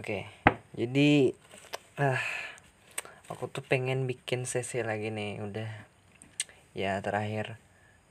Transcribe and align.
Oke, 0.00 0.24
jadi 0.72 1.36
ah 2.00 2.24
aku 3.28 3.52
tuh 3.52 3.60
pengen 3.60 4.08
bikin 4.08 4.48
sesi 4.48 4.80
lagi 4.80 5.12
nih, 5.12 5.44
udah. 5.44 5.68
Ya 6.72 6.96
terakhir 7.04 7.60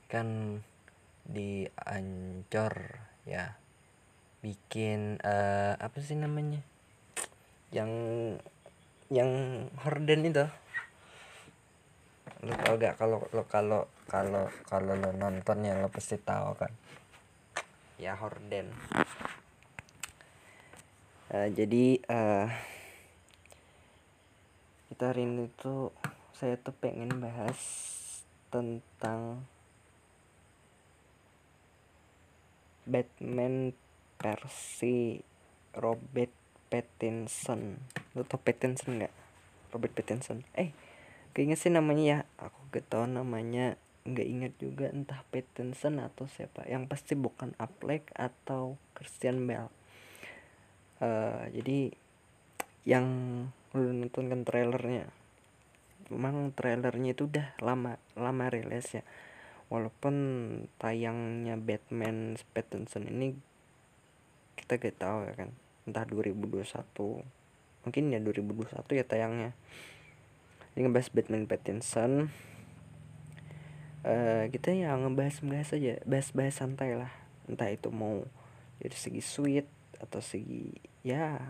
kan 0.06 0.62
di 1.26 1.66
Ancor 1.74 2.94
ya. 3.26 3.58
Bikin 4.38 5.18
uh, 5.18 5.74
apa 5.82 5.98
sih 5.98 6.14
namanya? 6.14 6.62
Yang 7.74 7.90
yang 9.10 9.30
horden 9.82 10.30
itu. 10.30 10.46
Lo 12.46 12.54
tau 12.54 12.78
gak 12.78 13.02
kalau 13.02 13.26
lo 13.34 13.42
kalau 13.50 13.90
kalau 14.06 14.46
kalau 14.70 14.94
lo 14.94 15.10
nonton 15.10 15.66
ya 15.66 15.74
lo 15.74 15.90
pasti 15.90 16.22
tahu 16.22 16.54
kan. 16.54 16.70
Ya 17.98 18.14
horden 18.14 18.70
uh, 21.30 21.48
jadi 21.50 22.02
uh, 22.10 22.46
kita 24.90 25.14
hari 25.14 25.24
ini 25.24 25.46
tuh 25.56 25.94
saya 26.34 26.58
tuh 26.58 26.74
pengen 26.74 27.22
bahas 27.22 27.58
tentang 28.50 29.46
Batman 32.90 33.70
versi 34.18 35.22
Robert 35.78 36.34
Pattinson. 36.66 37.78
Lo 38.18 38.26
tau 38.26 38.42
Pattinson 38.42 38.98
nggak? 38.98 39.14
Robert 39.70 39.92
Pattinson. 39.94 40.42
Eh 40.58 40.74
kayaknya 41.30 41.56
sih 41.56 41.70
namanya 41.70 42.04
ya? 42.04 42.18
Aku 42.42 42.58
gak 42.74 42.90
tau 42.90 43.06
namanya. 43.06 43.78
Nggak 44.02 44.26
ingat 44.26 44.52
juga 44.58 44.86
entah 44.90 45.22
Pattinson 45.30 46.02
atau 46.02 46.26
siapa. 46.26 46.66
Yang 46.66 46.90
pasti 46.90 47.12
bukan 47.14 47.54
Affleck 47.62 48.10
atau 48.18 48.74
Christian 48.98 49.46
Bale 49.46 49.79
uh, 51.00 51.44
jadi 51.52 51.92
yang 52.88 53.06
lu 53.76 53.92
nonton 53.92 54.32
kan 54.32 54.40
trailernya 54.46 55.10
memang 56.10 56.50
trailernya 56.56 57.14
itu 57.14 57.30
udah 57.30 57.54
lama 57.62 58.00
lama 58.18 58.44
rilis 58.50 58.98
ya 58.98 59.04
walaupun 59.70 60.14
tayangnya 60.80 61.54
Batman 61.54 62.34
Pattinson 62.50 63.06
ini 63.06 63.38
kita 64.58 64.82
gak 64.82 64.98
tahu 64.98 65.18
ya 65.30 65.34
kan 65.38 65.50
entah 65.86 66.04
2021 66.04 66.66
mungkin 67.84 68.12
ya 68.12 68.20
2021 68.20 68.98
ya 68.98 69.04
tayangnya. 69.06 69.50
Ini 70.76 70.86
ngebahas 70.86 71.08
Batman 71.10 71.48
Pattinson 71.48 72.30
uh, 74.04 74.44
kita 74.52 74.70
ya 74.76 74.94
ngebahas-bahas 74.94 75.74
aja 75.74 75.98
bahas-bahas 76.04 76.54
santai 76.60 76.94
lah. 76.94 77.12
Entah 77.48 77.72
itu 77.72 77.88
mau 77.90 78.22
dari 78.78 78.96
segi 78.96 79.24
sweet 79.24 79.66
atau 80.00 80.20
segi 80.22 80.76
ya 81.00 81.40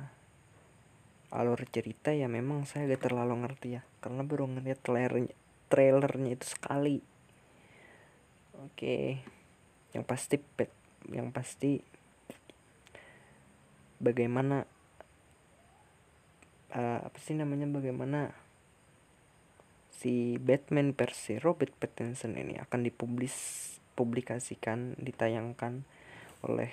alur 1.31 1.63
cerita 1.71 2.11
ya 2.11 2.27
memang 2.27 2.67
saya 2.67 2.91
gak 2.91 3.07
terlalu 3.07 3.47
ngerti 3.47 3.79
ya 3.79 3.83
karena 4.03 4.27
baru 4.27 4.51
ngeliat 4.51 4.83
trailernya 4.83 5.35
trailernya 5.71 6.31
itu 6.35 6.47
sekali. 6.47 6.99
Oke 8.61 9.23
yang 9.95 10.07
pasti 10.07 10.39
pet 10.39 10.71
yang 11.11 11.35
pasti 11.35 11.83
bagaimana 13.99 14.63
uh, 16.75 17.01
apa 17.03 17.19
sih 17.19 17.35
namanya 17.35 17.67
bagaimana 17.67 18.31
si 19.91 20.39
Batman 20.41 20.97
versi 20.97 21.37
Robert 21.37 21.75
Pattinson 21.77 22.39
ini 22.39 22.57
akan 22.57 22.87
dipublis 22.87 23.69
publikasikan 23.99 24.97
ditayangkan 24.97 25.85
oleh 26.47 26.73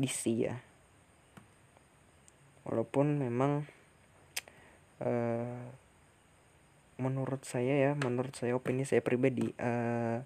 DC 0.00 0.22
ya 0.32 0.56
walaupun 2.64 3.20
memang 3.20 3.68
uh, 5.04 5.64
menurut 6.96 7.42
saya 7.44 7.90
ya 7.90 7.92
menurut 7.98 8.32
saya 8.34 8.54
opini 8.54 8.86
saya 8.86 9.02
pribadi 9.02 9.50
uh, 9.58 10.22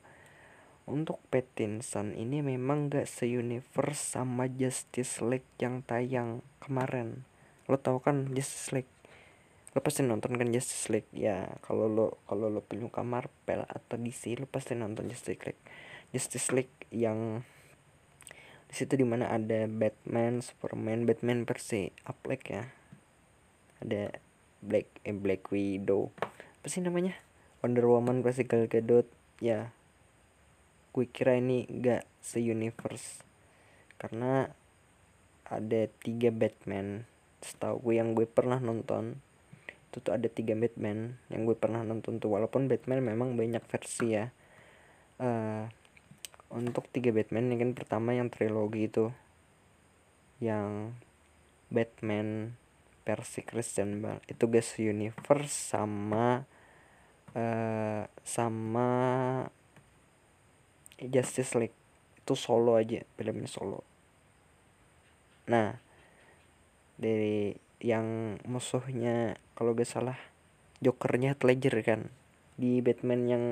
untuk 0.88 1.20
Pattinson 1.28 2.16
ini 2.16 2.40
memang 2.40 2.88
gak 2.88 3.04
se-universe 3.04 4.16
sama 4.16 4.48
Justice 4.48 5.20
League 5.20 5.48
yang 5.60 5.84
tayang 5.84 6.40
kemarin. 6.64 7.28
Lo 7.68 7.76
tau 7.76 8.00
kan 8.00 8.32
Justice 8.32 8.72
League? 8.72 8.92
Lo 9.76 9.84
pasti 9.84 10.00
nonton 10.00 10.40
kan 10.40 10.48
Justice 10.48 10.88
League? 10.88 11.12
Ya 11.12 11.60
kalau 11.60 11.92
lo 11.92 12.06
kalau 12.24 12.48
lo 12.48 12.64
penyuka 12.64 13.04
Marvel 13.04 13.68
atau 13.68 14.00
DC 14.00 14.40
lo 14.40 14.48
pasti 14.48 14.72
nonton 14.72 15.12
Justice 15.12 15.44
League. 15.44 15.64
Justice 16.16 16.48
League 16.56 16.76
yang 16.88 17.44
di 18.68 18.74
situ 18.76 19.00
di 19.00 19.06
mana 19.08 19.32
ada 19.32 19.64
Batman 19.64 20.44
Superman 20.44 21.08
Batman 21.08 21.48
versi 21.48 21.88
Affleck 22.04 22.42
ya. 22.52 22.64
Ada 23.80 24.12
Black 24.60 25.00
eh 25.08 25.16
Black 25.16 25.48
Widow. 25.48 26.12
Apa 26.60 26.66
sih 26.68 26.84
namanya? 26.84 27.16
Wonder 27.64 27.88
Woman 27.88 28.20
versi 28.20 28.44
Gal 28.44 28.68
Gadot. 28.68 29.08
Ya 29.40 29.72
gue 30.92 31.06
kira 31.08 31.38
ini 31.38 31.64
gak 31.70 32.04
se-universe. 32.20 33.22
Karena 33.96 34.50
ada 35.48 35.80
tiga 36.04 36.28
Batman. 36.28 37.08
Setahu 37.40 37.80
gue 37.80 37.94
yang 37.96 38.12
gue 38.12 38.26
pernah 38.28 38.60
nonton 38.60 39.22
itu 39.88 40.04
tuh 40.04 40.12
ada 40.12 40.28
tiga 40.28 40.52
Batman 40.52 41.16
yang 41.32 41.48
gue 41.48 41.56
pernah 41.56 41.80
nonton 41.80 42.20
tuh. 42.20 42.28
Walaupun 42.28 42.68
Batman 42.68 43.00
memang 43.00 43.40
banyak 43.40 43.64
versi 43.64 44.12
ya. 44.12 44.28
Uh, 45.16 45.64
untuk 46.48 46.88
tiga 46.88 47.12
Batman 47.12 47.52
yang 47.52 47.60
kan 47.60 47.72
pertama 47.76 48.16
yang 48.16 48.32
trilogi 48.32 48.88
itu. 48.88 49.12
Yang 50.40 50.96
Batman 51.68 52.56
versi 53.04 53.40
Christian 53.44 54.04
Bale. 54.04 54.24
Itu 54.28 54.48
guys 54.48 54.76
universe 54.76 55.52
sama 55.52 56.44
uh, 57.32 58.02
sama 58.24 58.88
Justice 61.00 61.56
League. 61.56 61.78
Itu 62.20 62.36
solo 62.36 62.76
aja 62.76 63.00
filmnya 63.16 63.48
solo. 63.48 63.80
Nah 65.48 65.76
dari 66.98 67.54
yang 67.78 68.36
musuhnya 68.42 69.38
kalau 69.54 69.70
gak 69.78 69.86
salah 69.86 70.18
Jokernya 70.84 71.38
Ledger 71.40 71.80
kan. 71.82 72.12
Di 72.58 72.82
Batman 72.82 73.22
yang 73.30 73.44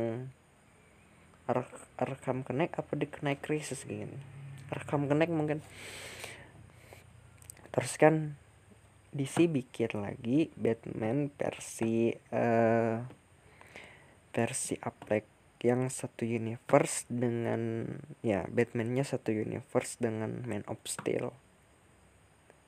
Arkham 1.46 2.42
Connect 2.42 2.74
apa 2.74 2.92
di 2.98 3.06
Knight 3.06 3.40
Crisis 3.40 3.86
gini? 3.86 4.18
Arkham 4.74 5.06
Connect 5.06 5.30
mungkin. 5.30 5.62
Terus 7.70 7.94
kan 7.94 8.34
DC 9.14 9.46
bikin 9.46 10.02
lagi 10.02 10.50
Batman 10.58 11.30
versi 11.38 12.10
uh, 12.34 12.98
versi 14.34 14.74
Affleck 14.82 15.24
yang 15.64 15.88
satu 15.88 16.26
universe 16.26 17.08
dengan 17.08 17.88
ya 18.20 18.44
Batmannya 18.50 19.06
satu 19.06 19.32
universe 19.32 20.02
dengan 20.02 20.42
Man 20.44 20.66
of 20.66 20.82
Steel. 20.84 21.30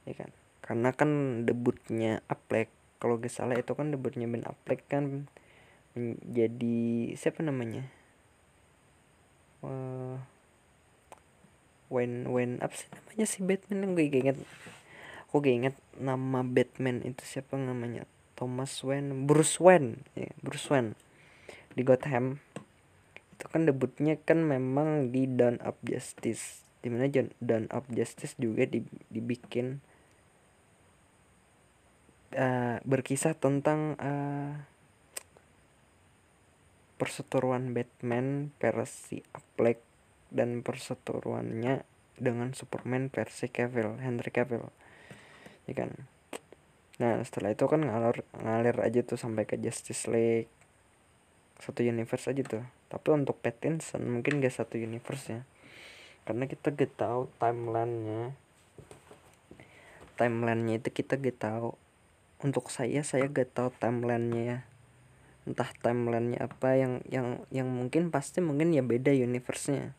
Ya 0.07 0.15
kan? 0.15 0.31
Karena 0.63 0.95
kan 0.95 1.43
debutnya 1.45 2.23
Affleck. 2.31 2.71
Kalau 2.99 3.19
gak 3.23 3.31
salah 3.31 3.55
itu 3.55 3.75
kan 3.79 3.95
debutnya 3.95 4.27
Ben 4.27 4.43
Affleck 4.43 4.87
kan 4.91 5.31
menjadi 5.95 7.15
siapa 7.15 7.43
namanya 7.47 7.87
uh, 9.65 10.17
when 11.89 12.29
when 12.29 12.61
apa 12.61 12.75
sih 12.77 12.89
namanya 12.93 13.25
si 13.25 13.39
Batman 13.41 13.83
yang 13.85 13.93
gue 13.97 14.07
inget 14.13 14.39
aku 15.29 15.45
gak 15.45 15.55
inget 15.61 15.77
nama 16.01 16.41
Batman 16.41 17.05
itu 17.05 17.21
siapa 17.27 17.61
namanya. 17.61 18.09
Thomas 18.33 18.81
Wayne 18.87 19.27
Bruce 19.29 19.61
Wayne. 19.61 20.07
Ya 20.17 20.33
Bruce 20.41 20.71
Wayne. 20.73 20.97
Di 21.77 21.85
Gotham. 21.85 22.41
Itu 23.37 23.45
kan 23.51 23.69
debutnya 23.69 24.17
kan 24.17 24.41
memang 24.47 25.13
di 25.13 25.29
Dawn 25.29 25.61
of 25.61 25.77
Justice. 25.85 26.65
Di 26.81 26.89
mana 26.89 27.11
Dawn 27.43 27.69
of 27.75 27.85
Justice 27.93 28.39
juga 28.41 28.65
dibikin 29.11 29.83
uh, 32.33 32.79
berkisah 32.87 33.35
tentang 33.37 33.99
uh, 34.01 34.65
perseteruan 36.99 37.71
Batman 37.73 38.51
versi 38.59 39.23
Affleck 39.31 39.79
dan 40.35 40.67
perseteruannya 40.67 41.87
dengan 42.19 42.51
Superman 42.53 43.09
versi 43.09 43.47
Cavill 43.49 44.03
Henry 44.03 44.35
Cavill. 44.35 44.67
Ya 45.71 45.75
kan? 45.79 45.95
Nah 46.99 47.23
setelah 47.23 47.55
itu 47.55 47.65
kan 47.71 47.87
ngalir 47.87 48.27
ngalir 48.43 48.77
aja 48.83 49.01
tuh 49.07 49.15
sampai 49.15 49.47
ke 49.47 49.55
Justice 49.63 50.11
League. 50.11 50.51
Satu 51.63 51.87
universe 51.87 52.27
aja 52.27 52.43
tuh. 52.43 52.67
Tapi 52.91 53.09
untuk 53.15 53.39
Pattinson 53.39 54.03
mungkin 54.03 54.43
gak 54.43 54.59
satu 54.59 54.79
universe 54.79 55.31
ya. 55.31 55.41
Karena 56.27 56.51
kita 56.51 56.75
gak 56.75 56.99
tahu 56.99 57.31
timelinenya. 57.39 58.35
Timelinenya 60.19 60.83
itu 60.83 60.91
kita 60.91 61.15
gak 61.15 61.39
tahu. 61.39 61.79
Untuk 62.43 62.71
saya 62.75 63.07
saya 63.07 63.31
gak 63.31 63.55
tahu 63.55 63.71
timelinenya 63.79 64.43
ya 64.43 64.59
entah 65.49 65.73
timelinenya 65.81 66.45
apa 66.45 66.77
yang 66.77 67.01
yang 67.09 67.41
yang 67.49 67.69
mungkin 67.73 68.13
pasti 68.13 68.45
mungkin 68.45 68.77
ya 68.77 68.85
beda 68.85 69.17
universe-nya. 69.17 69.97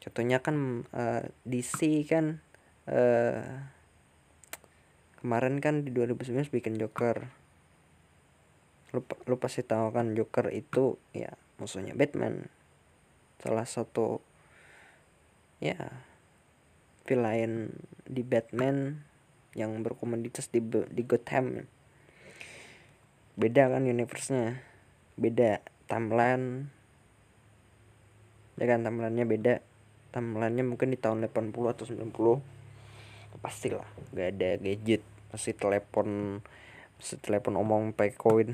Contohnya 0.00 0.40
kan 0.40 0.88
uh, 0.96 1.22
eh, 1.22 1.24
DC 1.44 2.08
kan 2.08 2.40
uh, 2.88 3.44
kemarin 5.20 5.60
kan 5.60 5.84
di 5.84 5.92
2019 5.92 6.48
bikin 6.48 6.80
Joker. 6.80 7.28
Lu, 8.96 9.04
lu 9.04 9.36
pasti 9.36 9.60
tahu 9.62 9.92
kan 9.92 10.16
Joker 10.16 10.48
itu 10.48 10.96
ya 11.12 11.36
musuhnya 11.60 11.92
Batman. 11.92 12.48
Salah 13.38 13.68
satu 13.68 14.24
ya 15.62 15.78
villain 17.06 17.70
di 18.08 18.24
Batman 18.24 19.04
yang 19.52 19.84
berkomoditas 19.84 20.48
di 20.48 20.64
di 20.64 21.02
Gotham 21.04 21.68
beda 23.36 23.72
kan 23.72 23.84
universe-nya. 23.88 24.60
Beda 25.16 25.64
timeline. 25.86 26.72
Ya 28.60 28.64
kan 28.68 28.84
timelinenya 28.84 29.26
beda. 29.28 29.54
Timelinenya 30.12 30.64
mungkin 30.64 30.92
di 30.92 30.98
tahun 31.00 31.24
80 31.28 31.72
atau 31.72 31.84
90 31.88 33.40
pastilah 33.40 33.88
gak 34.12 34.28
ada 34.36 34.50
gadget. 34.60 35.02
Pasti 35.32 35.56
telepon 35.56 36.38
pasti 37.00 37.16
telepon 37.18 37.58
omong 37.58 37.96
pakai 37.96 38.14
koin. 38.14 38.48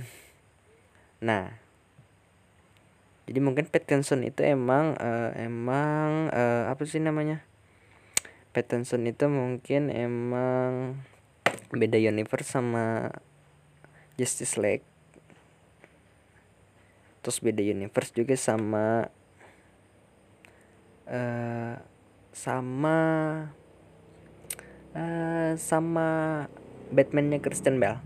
Nah 1.20 1.68
jadi 3.28 3.44
mungkin 3.44 3.68
Pattinson 3.68 4.24
itu 4.24 4.40
emang 4.40 4.96
uh, 4.96 5.36
emang 5.36 6.32
uh, 6.32 6.72
apa 6.72 6.80
sih 6.88 6.96
namanya? 6.96 7.44
Pattinson 8.56 9.04
itu 9.04 9.28
mungkin 9.28 9.92
emang 9.92 10.96
beda 11.68 12.00
universe 12.00 12.48
sama 12.48 13.12
Justice 14.18 14.58
League. 14.58 14.84
Terus 17.22 17.38
beda 17.38 17.62
universe 17.62 18.12
juga 18.12 18.34
sama 18.34 19.08
uh, 21.06 21.74
sama 22.34 22.98
uh, 24.92 25.52
sama 25.56 26.08
Batmannya 26.90 27.38
Kristen 27.38 27.78
Bell 27.78 28.02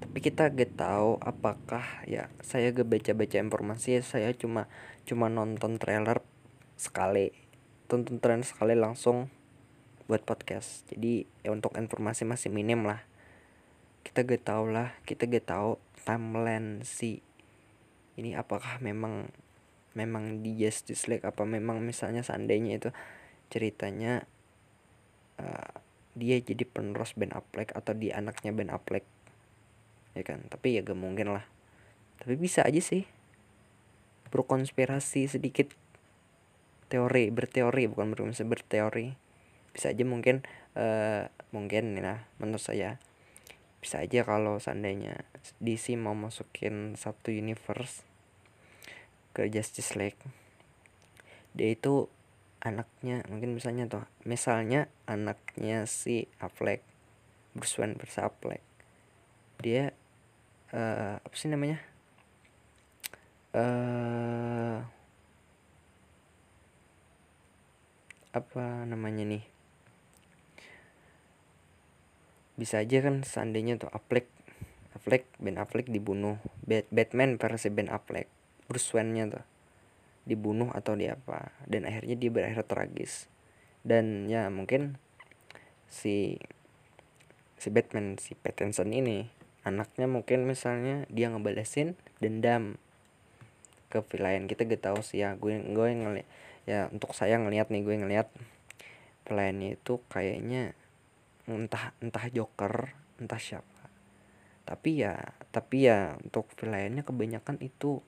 tapi 0.00 0.26
kita 0.26 0.50
gak 0.50 0.74
tahu 0.74 1.22
apakah 1.22 2.02
ya 2.02 2.34
saya 2.42 2.74
gak 2.74 2.90
baca-baca 2.90 3.38
informasi 3.38 4.02
saya 4.02 4.34
cuma 4.34 4.66
cuma 5.06 5.30
nonton 5.30 5.78
trailer 5.78 6.18
sekali 6.74 7.30
tonton 7.86 8.18
trailer 8.18 8.42
sekali 8.42 8.74
langsung 8.74 9.30
buat 10.10 10.26
podcast. 10.26 10.82
Jadi 10.90 11.30
ya 11.46 11.54
untuk 11.54 11.78
informasi 11.78 12.26
masih 12.26 12.50
minim 12.50 12.82
lah 12.82 13.06
kita 14.06 14.24
gak 14.24 14.44
tahu 14.48 14.72
lah 14.72 14.96
kita 15.04 15.28
gak 15.28 15.46
tahu 15.48 15.76
timeline 16.04 16.82
si 16.82 17.20
ini 18.16 18.36
apakah 18.36 18.80
memang 18.82 19.30
memang 19.94 20.44
di 20.44 20.54
Justice 20.56 21.10
League 21.10 21.26
apa 21.26 21.42
memang 21.42 21.82
misalnya 21.82 22.22
seandainya 22.22 22.78
itu 22.78 22.90
ceritanya 23.50 24.22
uh, 25.42 25.74
dia 26.14 26.38
jadi 26.42 26.62
penerus 26.66 27.14
Ben 27.14 27.34
Affleck 27.34 27.74
atau 27.74 27.94
di 27.94 28.10
anaknya 28.14 28.54
Ben 28.54 28.70
Affleck 28.70 29.06
ya 30.14 30.22
kan? 30.26 30.46
Tapi 30.50 30.78
ya 30.78 30.80
gak 30.82 30.98
mungkin 30.98 31.34
lah. 31.34 31.44
Tapi 32.22 32.34
bisa 32.36 32.66
aja 32.66 32.78
sih. 32.82 33.06
Berkonspirasi 34.30 35.30
sedikit. 35.30 35.70
Teori 36.90 37.30
berteori 37.30 37.86
bukan 37.86 38.14
berkonspirasi 38.14 38.50
berteori. 38.50 39.06
Bisa 39.70 39.94
aja 39.94 40.02
mungkin 40.02 40.42
uh, 40.74 41.30
mungkin 41.54 41.94
ya 41.98 42.26
menurut 42.42 42.62
saya 42.62 42.98
bisa 43.80 44.04
aja 44.04 44.22
kalau 44.28 44.60
seandainya 44.60 45.24
DC 45.60 45.96
mau 45.96 46.12
masukin 46.12 46.94
satu 47.00 47.32
universe 47.32 48.04
ke 49.32 49.48
Justice 49.48 49.96
League 49.96 50.20
dia 51.56 51.72
itu 51.72 52.06
anaknya 52.60 53.24
mungkin 53.32 53.56
misalnya 53.56 53.88
tuh 53.88 54.04
misalnya 54.28 54.92
anaknya 55.08 55.88
si 55.88 56.28
Affleck 56.38 56.84
Bruce 57.54 57.78
Wayne 57.78 57.98
versus 57.98 58.22
Affleck. 58.22 58.62
Dia 59.58 59.90
uh, 60.70 61.18
apa 61.18 61.34
sih 61.34 61.50
namanya? 61.50 61.82
Uh, 63.50 64.78
apa 68.30 68.86
namanya 68.86 69.26
nih 69.26 69.42
bisa 72.60 72.84
aja 72.84 73.00
kan 73.00 73.24
seandainya 73.24 73.80
tuh 73.80 73.88
Affleck 73.88 74.28
Affleck 74.92 75.24
Ben 75.40 75.56
Affleck 75.56 75.88
dibunuh. 75.88 76.36
Batman 76.68 77.40
versi 77.40 77.72
Ben 77.72 77.88
Affleck 77.88 78.28
Bruce 78.68 78.92
Wayne-nya 78.92 79.32
tuh 79.32 79.44
dibunuh 80.28 80.68
atau 80.76 80.92
di 80.94 81.08
apa 81.08 81.56
dan 81.64 81.88
akhirnya 81.88 82.20
dia 82.20 82.28
berakhir 82.28 82.68
tragis. 82.68 83.32
Dan 83.80 84.28
ya 84.28 84.52
mungkin 84.52 85.00
si 85.88 86.36
si 87.56 87.68
Batman 87.72 88.20
si 88.20 88.36
Pattinson 88.36 88.92
ini 88.92 89.32
anaknya 89.64 90.04
mungkin 90.04 90.44
misalnya 90.44 91.08
dia 91.08 91.32
ngebalesin 91.32 91.96
dendam 92.20 92.76
ke 93.88 94.04
villain. 94.12 94.44
Kita 94.44 94.68
gak 94.68 94.84
tahu 94.84 95.00
sih 95.00 95.24
ya 95.24 95.32
gue 95.40 95.64
gue 95.64 95.88
ngeliat 95.96 96.28
ya 96.68 96.92
untuk 96.92 97.16
saya 97.16 97.40
ngelihat 97.40 97.72
nih 97.72 97.82
gue 97.82 97.96
ngelihat 98.04 98.28
villainnya 99.24 99.80
itu 99.80 99.98
kayaknya 100.12 100.76
entah 101.48 101.92
entah 102.02 102.26
Joker 102.28 102.92
entah 103.20 103.40
siapa. 103.40 103.82
Tapi 104.64 105.04
ya 105.04 105.16
tapi 105.50 105.88
ya 105.88 106.16
untuk 106.20 106.48
villainnya 106.56 107.02
kebanyakan 107.02 107.60
itu 107.60 108.00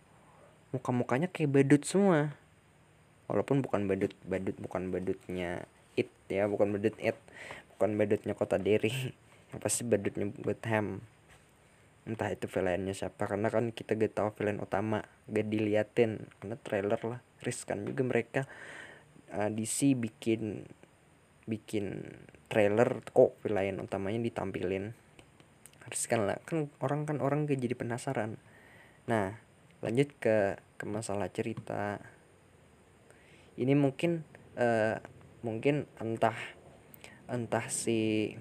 muka-mukanya 0.73 1.29
kayak 1.29 1.53
badut 1.53 1.83
semua. 1.85 2.33
Walaupun 3.29 3.65
bukan 3.65 3.89
badut 3.89 4.13
badut 4.27 4.57
bukan 4.61 4.93
badutnya 4.93 5.65
it 5.97 6.09
ya 6.29 6.49
bukan 6.49 6.73
badut 6.77 6.97
it 7.01 7.17
bukan 7.77 7.97
badutnya 7.97 8.35
kota 8.37 8.57
Derry. 8.61 8.93
Yang 9.53 9.61
pasti 9.61 9.83
badutnya 9.85 10.33
ham 10.73 11.05
entah 12.03 12.35
itu 12.35 12.51
villainnya 12.51 12.99
siapa 12.99 13.31
karena 13.31 13.47
kan 13.47 13.71
kita 13.71 13.95
gak 13.95 14.19
tahu 14.19 14.29
villain 14.35 14.59
utama 14.59 15.07
gak 15.31 15.47
diliatin. 15.47 16.27
Karena 16.41 16.57
trailer 16.59 17.01
lah 17.05 17.21
riskan 17.43 17.85
juga 17.87 18.03
mereka 18.07 18.41
uh, 19.35 19.51
DC 19.51 19.99
bikin 19.99 20.67
bikin 21.47 22.17
trailer 22.47 23.03
kok 23.11 23.39
villain 23.43 23.81
utamanya 23.83 24.21
ditampilin. 24.23 24.95
Riskan 25.89 26.25
lah 26.31 26.39
kan 26.47 26.71
orang 26.79 27.05
kan 27.05 27.19
orang 27.19 27.45
gak 27.49 27.59
jadi 27.59 27.75
penasaran. 27.75 28.39
Nah 29.11 29.37
lanjut 29.83 30.15
ke 30.23 30.61
ke 30.79 30.85
masalah 30.87 31.27
cerita. 31.29 31.99
Ini 33.59 33.75
mungkin 33.75 34.23
uh, 34.57 34.97
mungkin 35.43 35.91
entah 35.99 36.39
entah 37.27 37.67
si 37.69 38.33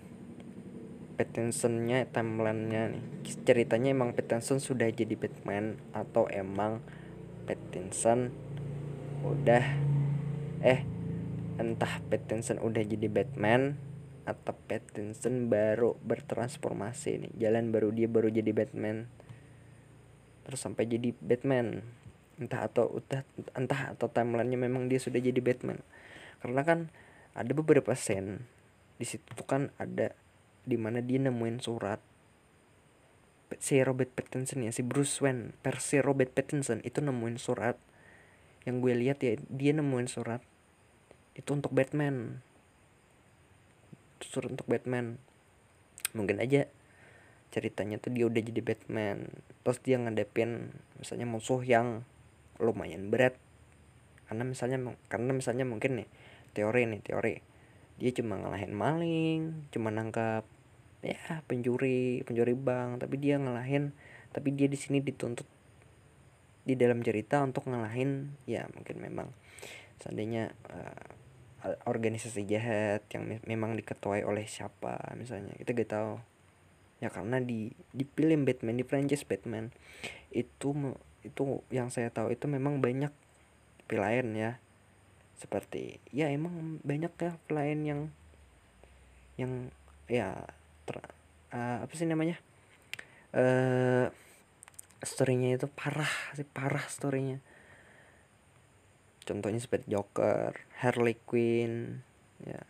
Pattinsonnya 1.17 2.09
timelinenya 2.09 2.97
nih. 2.97 3.03
Ceritanya 3.45 3.93
emang 3.93 4.17
Pattinson 4.17 4.57
sudah 4.57 4.89
jadi 4.89 5.13
Batman 5.13 5.77
atau 5.93 6.25
emang 6.29 6.81
Pattinson 7.45 8.33
udah 9.21 9.65
eh 10.65 10.81
entah 11.61 12.01
Pattinson 12.09 12.57
udah 12.57 12.81
jadi 12.81 13.05
Batman 13.05 13.77
atau 14.25 14.53
Pattinson 14.65 15.49
baru 15.49 15.97
bertransformasi 16.01 17.25
nih 17.25 17.31
jalan 17.37 17.69
baru 17.69 17.93
dia 17.93 18.09
baru 18.09 18.33
jadi 18.33 18.49
Batman. 18.49 19.05
Terus 20.45 20.59
sampai 20.59 20.89
jadi 20.89 21.13
Batman. 21.21 21.85
Entah 22.41 22.65
atau 22.65 22.97
entah, 22.97 23.21
entah 23.53 23.81
atau 23.93 24.09
timelinenya 24.09 24.57
memang 24.57 24.89
dia 24.89 24.97
sudah 24.97 25.21
jadi 25.21 25.37
Batman. 25.37 25.85
Karena 26.41 26.61
kan 26.65 26.79
ada 27.37 27.51
beberapa 27.53 27.93
scene 27.93 28.41
di 28.97 29.05
situ 29.05 29.45
kan 29.45 29.73
ada 29.81 30.13
di 30.61 30.77
mana 30.77 31.01
dia 31.01 31.17
nemuin 31.17 31.57
surat 31.61 31.97
si 33.57 33.81
Robert 33.81 34.13
Pattinson 34.13 34.61
ya 34.61 34.71
si 34.71 34.85
Bruce 34.85 35.17
Wayne 35.19 35.57
versi 35.65 35.97
Robert 35.99 36.33
Pattinson 36.33 36.81
itu 36.81 37.01
nemuin 37.01 37.37
surat. 37.37 37.77
Yang 38.61 38.75
gue 38.77 38.93
lihat 38.93 39.17
ya 39.25 39.33
dia 39.49 39.73
nemuin 39.73 40.05
surat 40.05 40.41
itu 41.35 41.49
untuk 41.51 41.71
Batman. 41.71 42.43
Surat 44.21 44.51
untuk 44.51 44.67
Batman. 44.67 45.17
Mungkin 46.11 46.43
aja 46.43 46.67
ceritanya 47.51 47.99
tuh 47.99 48.15
dia 48.15 48.27
udah 48.27 48.41
jadi 48.41 48.61
Batman. 48.63 49.31
Terus 49.63 49.79
dia 49.83 49.97
ngadepin 49.99 50.71
misalnya 50.99 51.27
musuh 51.27 51.61
yang 51.63 52.03
lumayan 52.59 53.07
berat. 53.11 53.35
Karena 54.27 54.47
misalnya 54.47 54.77
karena 55.11 55.31
misalnya 55.35 55.65
mungkin 55.67 56.03
nih 56.03 56.09
teori 56.55 56.87
nih 56.87 57.01
teori. 57.03 57.35
Dia 57.99 58.11
cuma 58.17 58.39
ngalahin 58.39 58.73
maling 58.73 59.41
cuma 59.69 59.93
nangkap 59.93 60.43
ya 61.03 61.43
pencuri 61.47 62.23
pencuri 62.27 62.55
bank. 62.55 63.03
Tapi 63.03 63.15
dia 63.19 63.39
ngalahin 63.39 63.95
tapi 64.31 64.55
dia 64.55 64.71
di 64.71 64.79
sini 64.79 65.03
dituntut 65.03 65.47
di 66.61 66.77
dalam 66.77 67.01
cerita 67.01 67.41
untuk 67.41 67.67
ngalahin 67.67 68.37
ya 68.45 68.69
mungkin 68.71 69.01
memang 69.01 69.27
seandainya 69.99 70.53
uh, 70.69 71.20
organisasi 71.85 72.45
jahat 72.49 73.05
yang 73.13 73.23
me 73.27 73.35
memang 73.45 73.77
diketuai 73.77 74.25
oleh 74.25 74.45
siapa 74.49 74.97
misalnya. 75.17 75.53
Kita 75.57 75.71
gak 75.77 75.91
tahu. 75.91 76.11
Ya 77.01 77.09
karena 77.09 77.41
di 77.41 77.73
di 77.93 78.05
film 78.05 78.45
Batman 78.45 78.77
di 78.77 78.85
franchise 78.85 79.25
Batman 79.25 79.73
itu 80.29 80.73
itu 81.21 81.41
yang 81.73 81.89
saya 81.89 82.13
tahu 82.13 82.33
itu 82.33 82.45
memang 82.45 82.81
banyak 82.81 83.13
villain 83.89 84.27
ya. 84.33 84.51
Seperti 85.37 85.97
ya 86.13 86.29
emang 86.29 86.81
banyak 86.85 87.13
ya 87.17 87.31
villain 87.49 87.79
yang 87.81 88.01
yang 89.37 89.73
ya 90.05 90.45
ter, 90.85 91.01
uh, 91.53 91.81
apa 91.81 91.93
sih 91.97 92.05
namanya? 92.05 92.37
Uh, 93.31 94.11
storynya 95.01 95.57
itu 95.57 95.65
parah 95.71 96.11
sih 96.37 96.45
parah 96.45 96.83
storynya 96.85 97.41
contohnya 99.23 99.61
seperti 99.61 99.93
Joker, 99.93 100.55
Harley 100.81 101.17
Quinn, 101.25 102.01
ya. 102.43 102.63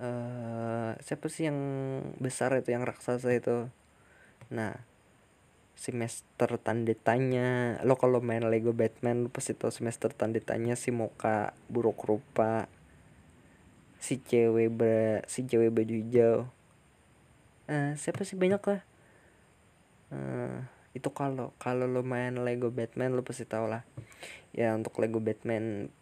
Uh, 0.00 0.96
siapa 1.04 1.28
sih 1.28 1.44
yang 1.50 1.60
besar 2.16 2.56
itu 2.56 2.72
yang 2.72 2.88
raksasa 2.88 3.36
itu? 3.36 3.68
Nah, 4.48 4.80
semester 5.76 6.60
tanda 6.60 6.92
tanya. 6.92 7.80
Lo 7.84 8.00
kalau 8.00 8.24
main 8.24 8.44
Lego 8.48 8.72
Batman 8.72 9.24
lo 9.24 9.28
pasti 9.32 9.56
tahu 9.56 9.72
semester 9.72 10.12
tanda 10.12 10.40
tanya 10.40 10.76
si 10.76 10.92
Moka 10.92 11.56
buruk 11.72 12.04
rupa. 12.04 12.68
Si 14.00 14.20
cewek 14.20 14.68
ber 14.72 15.24
si 15.28 15.44
cewek 15.44 15.72
baju 15.72 15.94
hijau. 16.00 16.36
Uh, 17.68 17.92
siapa 18.00 18.24
sih 18.24 18.40
banyak 18.40 18.60
lah. 18.60 18.82
Uh, 20.10 20.64
itu 20.90 21.06
kalau 21.14 21.54
kalau 21.62 21.86
lo 21.86 22.02
main 22.02 22.34
Lego 22.42 22.74
Batman 22.74 23.14
lo 23.14 23.22
pasti 23.22 23.46
tau 23.46 23.70
lah. 23.70 23.86
Ya 24.50 24.74
untuk 24.74 24.98
Lego 24.98 25.22
Batman 25.22 25.94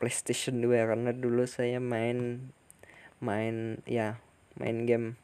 PlayStation 0.00 0.64
2 0.64 0.88
karena 0.88 1.10
dulu 1.12 1.44
saya 1.44 1.78
main 1.78 2.48
main 3.20 3.84
ya 3.84 4.18
main 4.56 4.88
game 4.88 5.20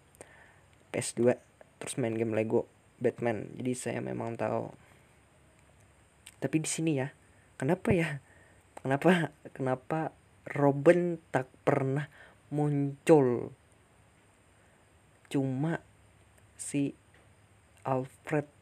PS2 0.93 1.41
terus 1.81 1.97
main 1.97 2.12
game 2.12 2.37
Lego 2.37 2.69
Batman. 3.00 3.49
Jadi 3.57 3.73
saya 3.73 3.99
memang 4.05 4.37
tahu 4.37 4.69
tapi 6.38 6.62
di 6.62 6.69
sini 6.71 7.00
ya 7.00 7.11
kenapa 7.57 7.91
ya? 7.91 8.21
Kenapa 8.79 9.35
kenapa 9.57 10.15
Robin 10.47 11.19
tak 11.35 11.50
pernah 11.67 12.07
muncul? 12.53 13.50
Cuma 15.33 15.83
si 16.55 16.93
Alfred 17.83 18.58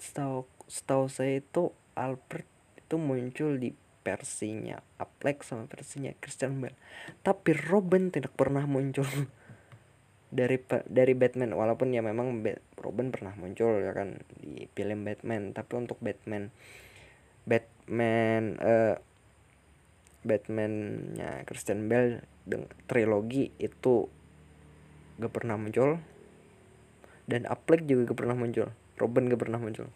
setahu 0.00 0.48
setahu 0.64 1.12
saya 1.12 1.44
itu 1.44 1.76
Alfred 1.92 2.48
itu 2.80 2.96
muncul 2.96 3.60
di 3.60 3.76
versinya 4.00 4.80
Affleck 4.96 5.44
sama 5.44 5.68
versinya 5.68 6.10
Christian 6.18 6.58
Bale. 6.58 6.74
Tapi 7.20 7.52
Robin 7.52 8.08
tidak 8.08 8.32
pernah 8.32 8.64
muncul. 8.64 9.06
Dari 10.30 10.62
dari 10.86 11.10
Batman 11.18 11.58
walaupun 11.58 11.90
ya 11.90 12.06
memang 12.06 12.38
Robin 12.78 13.10
pernah 13.10 13.34
muncul 13.34 13.82
ya 13.82 13.90
kan 13.90 14.22
di 14.38 14.70
film 14.78 15.02
Batman. 15.02 15.50
Tapi 15.50 15.72
untuk 15.74 15.98
Batman 15.98 16.54
Batman 17.42 18.54
uh, 18.62 18.94
Batmannya 20.22 21.42
Christian 21.50 21.90
Bale 21.90 22.22
dengan 22.46 22.70
trilogi 22.86 23.50
itu 23.58 24.06
gak 25.18 25.34
pernah 25.34 25.58
muncul. 25.58 25.98
Dan 27.26 27.50
Affleck 27.50 27.90
juga 27.90 28.14
gak 28.14 28.18
pernah 28.22 28.38
muncul 28.38 28.70
Robin 29.00 29.32
gak 29.32 29.40
pernah 29.40 29.56
muncul. 29.56 29.88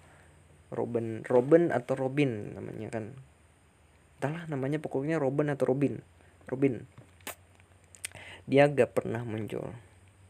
Robin 0.72 1.20
Robin 1.28 1.68
atau 1.70 1.94
Robin 1.94 2.56
namanya 2.56 2.88
kan. 2.88 3.12
Entahlah 4.18 4.48
namanya 4.48 4.80
pokoknya 4.80 5.20
Robin 5.20 5.52
atau 5.52 5.68
Robin. 5.68 6.00
Robin. 6.48 6.88
Dia 8.48 8.72
gak 8.72 8.96
pernah 8.96 9.20
muncul. 9.22 9.76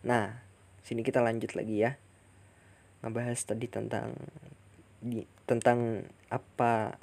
Nah 0.03 0.43
sini 0.83 1.07
kita 1.07 1.23
lanjut 1.23 1.55
lagi 1.55 1.87
ya. 1.87 1.95
Ngebahas 3.07 3.39
tadi 3.47 3.71
tentang 3.71 4.19
di 4.99 5.23
tentang 5.47 6.03
apa 6.33 6.99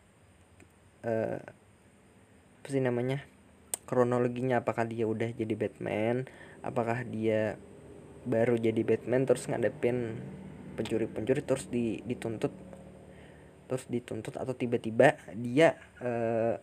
uh, 1.07 1.39
apa 2.61 2.67
sih 2.67 2.83
namanya? 2.83 3.23
Kronologinya 3.87 4.59
apakah 4.61 4.85
dia 4.87 5.07
udah 5.07 5.31
jadi 5.31 5.55
Batman? 5.55 6.27
Apakah 6.61 7.07
dia 7.07 7.57
baru 8.21 8.53
jadi 8.57 8.85
Batman 8.85 9.25
terus 9.25 9.49
ngadepin 9.49 10.21
pencuri-pencuri 10.73 11.41
terus 11.43 11.67
di, 11.67 11.99
dituntut 12.03 12.53
terus 13.71 13.87
dituntut 13.87 14.35
atau 14.35 14.51
tiba-tiba 14.51 15.15
dia 15.31 15.79
uh, 16.03 16.59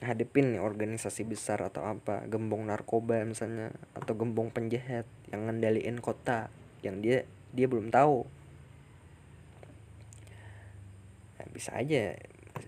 hadepin 0.00 0.56
nih 0.56 0.62
organisasi 0.64 1.28
besar 1.28 1.60
atau 1.60 1.84
apa 1.84 2.24
gembong 2.26 2.66
narkoba 2.66 3.22
misalnya 3.22 3.70
atau 3.92 4.16
gembong 4.16 4.48
penjahat 4.48 5.04
yang 5.28 5.46
ngendaliin 5.46 6.00
kota 6.00 6.48
yang 6.80 7.04
dia 7.04 7.28
dia 7.52 7.68
belum 7.68 7.92
tahu. 7.92 8.24
Nah, 11.36 11.46
bisa 11.52 11.76
aja 11.76 12.16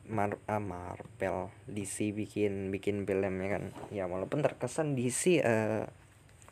Mar 0.07 0.37
uh, 0.37 0.63
Marvel 0.63 1.49
DC 1.67 2.13
bikin 2.13 2.69
bikin 2.69 3.09
filmnya 3.09 3.49
kan. 3.49 3.65
Ya 3.89 4.05
walaupun 4.05 4.45
terkesan 4.45 4.93
DC 4.93 5.41
uh, 5.41 5.43
eh, 5.43 5.85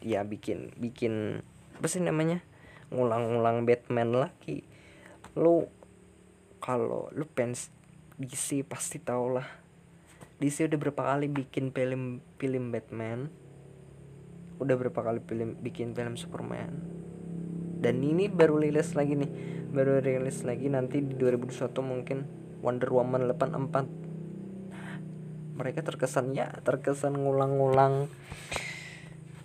ya 0.01 0.25
bikin 0.25 0.73
bikin 0.81 1.45
apa 1.77 1.87
sih 1.89 2.01
namanya 2.01 2.41
ngulang-ngulang 2.91 3.67
Batman 3.67 4.11
lagi. 4.15 4.63
Lu 5.39 5.67
kalau 6.61 7.09
lu 7.15 7.25
fans 7.33 7.71
DC 8.21 8.67
pasti 8.67 9.01
tau 9.01 9.31
lah. 9.33 9.47
DC 10.41 10.69
udah 10.69 10.79
berapa 10.81 11.03
kali 11.15 11.27
bikin 11.31 11.73
film 11.73 12.21
film 12.37 12.75
Batman? 12.75 13.31
Udah 14.61 14.75
berapa 14.77 15.01
kali 15.01 15.21
film 15.25 15.57
bikin 15.63 15.97
film 15.97 16.19
Superman? 16.21 16.71
Dan 17.81 18.05
ini 18.05 18.29
baru 18.29 18.61
rilis 18.61 18.93
lagi 18.93 19.17
nih. 19.17 19.33
Baru 19.73 20.05
rilis 20.05 20.45
lagi 20.45 20.69
nanti 20.69 21.01
di 21.01 21.17
2021 21.17 21.81
mungkin. 21.81 22.19
Wonder 22.61 22.93
Woman 22.93 23.25
84 23.25 24.01
mereka 25.61 25.85
terkesan 25.85 26.33
ya 26.33 26.49
terkesan 26.65 27.21
ngulang-ngulang 27.21 28.09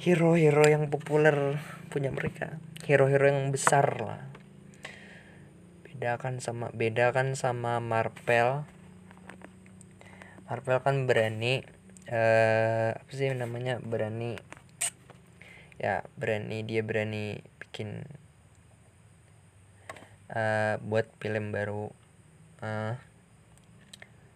hero-hero 0.06 0.70
yang 0.70 0.86
populer 0.94 1.58
punya 1.90 2.14
mereka. 2.14 2.62
Hero-hero 2.86 3.26
yang 3.26 3.50
besar 3.50 3.98
lah. 3.98 4.22
Bedakan 5.82 6.38
sama 6.38 6.70
bedakan 6.78 7.34
sama 7.34 7.82
Marvel. 7.82 8.70
Marvel 10.46 10.78
kan 10.86 11.10
berani 11.10 11.66
uh, 12.14 12.94
apa 12.94 13.12
sih 13.18 13.34
namanya 13.34 13.82
berani 13.82 14.38
ya 15.82 16.06
berani 16.22 16.62
dia 16.62 16.86
berani 16.86 17.42
bikin 17.58 18.06
uh, 20.30 20.78
buat 20.86 21.10
film 21.18 21.50
baru 21.50 21.90
uh, 22.62 22.94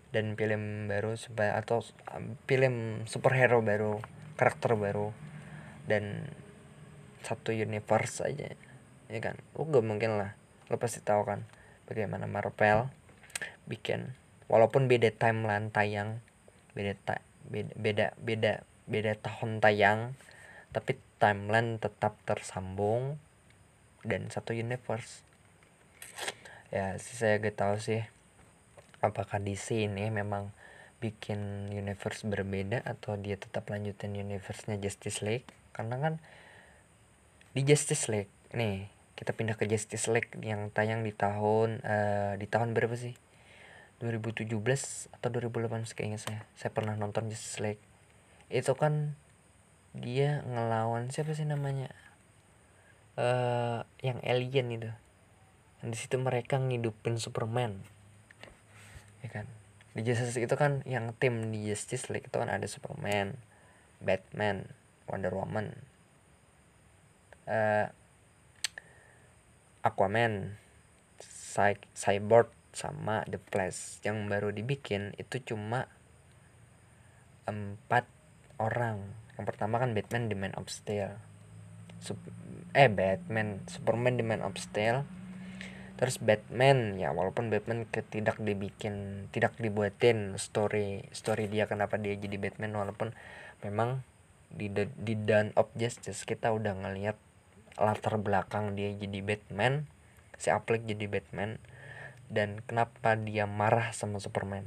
dan 0.10 0.34
film 0.34 0.90
baru 0.90 1.14
supaya 1.14 1.62
atau 1.62 1.86
uh, 2.10 2.26
film 2.50 3.06
superhero 3.06 3.62
baru 3.62 4.02
karakter 4.34 4.74
baru 4.74 5.29
dan 5.90 6.30
satu 7.26 7.50
universe 7.50 8.22
aja 8.22 8.54
ya 9.10 9.20
kan? 9.20 9.36
Lu 9.58 9.66
gak 9.68 9.84
mungkin 9.84 10.22
lah. 10.22 10.38
Lo 10.70 10.78
pasti 10.78 11.02
tahu 11.02 11.26
kan 11.26 11.44
bagaimana 11.90 12.30
Marvel 12.30 12.94
bikin 13.66 14.14
walaupun 14.46 14.86
beda 14.86 15.10
timeline 15.14 15.74
tayang 15.74 16.22
beda 16.78 16.94
ta 17.02 17.16
beda 17.50 18.14
beda 18.22 18.62
beda 18.86 19.12
tahun 19.18 19.58
tayang 19.58 20.14
tapi 20.70 21.02
timeline 21.18 21.82
tetap 21.82 22.14
tersambung 22.30 23.18
dan 24.06 24.30
satu 24.30 24.54
universe. 24.54 25.26
Ya 26.70 27.02
sih 27.02 27.18
saya 27.18 27.42
gak 27.42 27.58
tahu 27.58 27.82
sih 27.82 28.06
apakah 29.02 29.42
DC 29.42 29.90
ini 29.90 30.14
memang 30.14 30.54
bikin 31.00 31.72
universe 31.72 32.28
berbeda 32.28 32.84
atau 32.84 33.16
dia 33.16 33.40
tetap 33.40 33.72
lanjutin 33.72 34.14
universe-nya 34.14 34.78
Justice 34.78 35.24
League 35.24 35.48
karena 35.80 35.96
kan 35.96 36.14
di 37.56 37.64
Justice 37.64 38.12
League 38.12 38.28
nih 38.52 38.92
kita 39.16 39.32
pindah 39.32 39.56
ke 39.56 39.64
Justice 39.64 40.12
League 40.12 40.36
yang 40.44 40.68
tayang 40.76 41.08
di 41.08 41.16
tahun 41.16 41.80
uh, 41.88 42.36
di 42.36 42.44
tahun 42.52 42.76
berapa 42.76 43.00
sih? 43.00 43.16
2017 44.04 44.48
atau 45.12 45.28
2018 45.32 45.92
kayaknya 45.96 46.20
saya. 46.20 46.44
Saya 46.60 46.72
pernah 46.76 47.00
nonton 47.00 47.32
Justice 47.32 47.64
League. 47.64 47.84
Itu 48.52 48.76
kan 48.76 49.16
dia 49.96 50.44
ngelawan 50.44 51.12
siapa 51.12 51.32
sih 51.32 51.48
namanya? 51.48 51.92
Uh, 53.16 53.84
yang 54.04 54.20
alien 54.24 54.68
itu. 54.72 54.92
Di 55.84 55.96
situ 55.96 56.16
mereka 56.20 56.60
ngidupin 56.60 57.20
Superman. 57.20 57.84
Ya 59.20 59.32
kan? 59.32 59.48
Di 59.96 60.04
Justice 60.04 60.36
League 60.36 60.48
itu 60.48 60.56
kan 60.56 60.84
yang 60.88 61.12
tim 61.16 61.52
di 61.52 61.72
Justice 61.72 62.08
League 62.08 62.32
itu 62.32 62.36
kan 62.40 62.48
ada 62.48 62.68
Superman 62.68 63.36
Batman 64.00 64.79
Wonder 65.10 65.34
Woman 65.34 65.90
uh, 67.50 67.88
Aquaman, 69.82 70.60
Cy 71.20 71.76
Cyborg 71.98 72.54
sama 72.76 73.26
The 73.26 73.42
Flash 73.50 74.00
yang 74.06 74.30
baru 74.30 74.54
dibikin 74.54 75.18
itu 75.18 75.42
cuma 75.42 75.90
empat 77.50 78.06
orang. 78.62 79.18
Yang 79.36 79.46
pertama 79.50 79.82
kan 79.82 79.98
Batman 79.98 80.30
The 80.30 80.38
Man 80.38 80.54
of 80.56 80.70
Steel. 80.70 81.18
Sup 82.00 82.20
eh 82.78 82.92
Batman, 82.92 83.66
Superman 83.66 84.20
The 84.20 84.26
Man 84.28 84.42
of 84.46 84.56
Steel. 84.62 85.08
Terus 86.00 86.16
Batman 86.24 86.96
ya 86.96 87.12
walaupun 87.12 87.52
Batman 87.52 87.84
tidak 87.92 88.40
dibikin 88.40 89.28
tidak 89.36 89.60
dibuatin 89.60 90.40
story 90.40 91.04
story 91.12 91.52
dia 91.52 91.68
kenapa 91.68 92.00
dia 92.00 92.16
jadi 92.16 92.40
Batman 92.40 92.72
walaupun 92.72 93.12
memang 93.68 94.00
di 94.50 94.70
di 94.76 95.14
Dawn 95.14 95.54
of 95.54 95.70
Justice 95.78 96.26
kita 96.26 96.50
udah 96.50 96.74
ngelihat 96.74 97.18
latar 97.80 98.20
belakang 98.20 98.76
dia 98.76 98.92
jadi 98.92 99.24
Batman 99.24 99.88
si 100.40 100.48
Affleck 100.52 100.88
jadi 100.88 101.06
Batman 101.06 101.60
dan 102.32 102.64
kenapa 102.64 103.20
dia 103.20 103.50
marah 103.50 103.92
sama 103.92 104.24
Superman. 104.24 104.64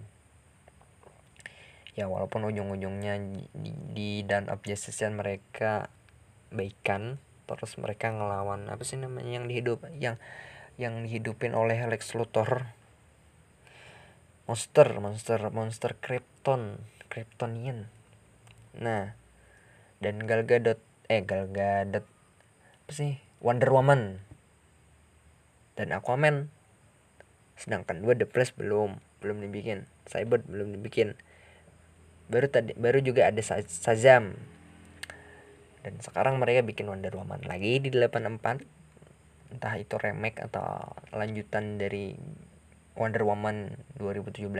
Ya 1.96 2.08
walaupun 2.08 2.44
ujung-ujungnya 2.48 3.20
di, 3.52 3.70
di 3.92 4.10
dan 4.24 4.52
of 4.52 4.60
Justice 4.64 5.00
mereka 5.08 5.88
baikan 6.52 7.16
terus 7.48 7.76
mereka 7.76 8.08
ngelawan 8.08 8.68
apa 8.72 8.80
sih 8.80 8.96
namanya 8.96 9.40
yang 9.40 9.46
dihidup 9.48 9.84
yang 10.00 10.16
yang 10.80 11.04
dihidupin 11.04 11.52
oleh 11.52 11.80
Lex 11.88 12.12
Luthor. 12.16 12.68
Monster 14.48 14.88
monster 14.98 15.40
monster 15.54 15.94
Krypton 16.00 16.82
Kryptonian. 17.08 17.88
Nah 18.76 19.14
dan 20.02 20.26
Gal 20.26 20.42
Gadot 20.42 20.82
eh 21.06 21.22
Gal 21.22 21.46
Gadot 21.54 22.02
apa 22.82 22.90
sih? 22.92 23.22
Wonder 23.38 23.70
Woman. 23.70 24.20
Dan 25.78 25.94
Aquaman. 25.94 26.50
Sedangkan 27.54 28.02
dua 28.02 28.18
The 28.18 28.26
Flash 28.26 28.52
belum 28.58 28.98
belum 29.22 29.38
dibikin. 29.38 29.86
Cyber 30.10 30.42
belum 30.44 30.74
dibikin. 30.74 31.14
Baru 32.26 32.50
tadi 32.50 32.74
baru 32.74 32.98
juga 33.00 33.30
ada 33.30 33.38
Shazam. 33.40 34.34
Dan 35.86 35.94
sekarang 36.02 36.42
mereka 36.42 36.66
bikin 36.66 36.90
Wonder 36.90 37.14
Woman 37.14 37.46
lagi 37.46 37.78
di 37.78 37.88
84 37.94 38.60
entah 39.52 39.74
itu 39.78 39.94
remake 39.96 40.42
atau 40.42 40.96
lanjutan 41.14 41.76
dari 41.78 42.16
Wonder 42.98 43.22
Woman 43.24 43.72
2017 43.96 44.52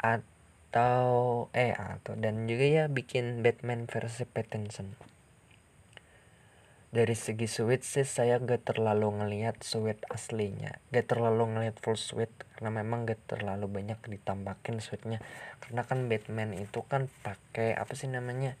atau 0.00 0.39
eh 0.70 1.74
atau 1.74 2.14
dan 2.14 2.46
juga 2.46 2.62
ya 2.62 2.84
bikin 2.86 3.42
Batman 3.42 3.90
versi 3.90 4.22
Pattinson. 4.22 4.94
Dari 6.90 7.14
segi 7.14 7.46
sweet 7.46 7.82
sih 7.82 8.06
saya 8.06 8.38
gak 8.38 8.70
terlalu 8.70 9.18
ngelihat 9.18 9.62
sweet 9.62 9.98
aslinya. 10.10 10.78
Gak 10.94 11.10
terlalu 11.10 11.54
ngelihat 11.54 11.78
full 11.82 11.98
sweet 11.98 12.30
karena 12.54 12.82
memang 12.82 13.02
gak 13.02 13.18
terlalu 13.26 13.66
banyak 13.66 13.98
ditambahin 13.98 14.78
sweetnya. 14.78 15.18
Karena 15.58 15.82
kan 15.86 16.06
Batman 16.06 16.54
itu 16.54 16.82
kan 16.86 17.10
pakai 17.26 17.74
apa 17.74 17.94
sih 17.98 18.06
namanya 18.06 18.54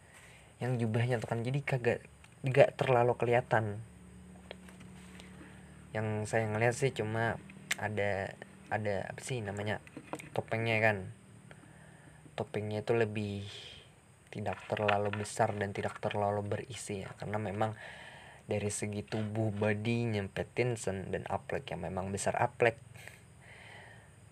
yang 0.58 0.78
jubahnya 0.78 1.22
tuh 1.22 1.30
kan 1.30 1.46
jadi 1.46 1.62
kagak 1.62 2.02
gak 2.42 2.74
terlalu 2.74 3.14
kelihatan. 3.18 3.82
Yang 5.94 6.26
saya 6.26 6.46
ngeliat 6.50 6.74
sih 6.74 6.90
cuma 6.90 7.38
ada 7.78 8.34
ada 8.70 9.10
apa 9.10 9.20
sih 9.22 9.42
namanya 9.42 9.82
topengnya 10.34 10.78
kan 10.78 11.10
topengnya 12.40 12.80
itu 12.80 12.96
lebih 12.96 13.44
tidak 14.32 14.56
terlalu 14.64 15.12
besar 15.20 15.52
dan 15.52 15.76
tidak 15.76 16.00
terlalu 16.00 16.40
berisi 16.40 17.04
ya. 17.04 17.12
Karena 17.20 17.36
memang 17.36 17.76
dari 18.48 18.72
segi 18.72 19.04
tubuh 19.04 19.52
bodinya 19.52 20.24
Pattinson 20.24 21.12
dan 21.12 21.28
Affleck 21.28 21.68
yang 21.68 21.84
memang 21.84 22.08
besar 22.08 22.32
Affleck 22.40 22.80